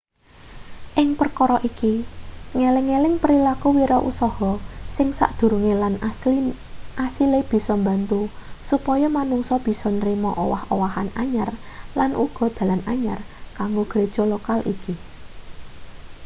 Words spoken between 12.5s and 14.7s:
dalan anyar kanggo gereja lokal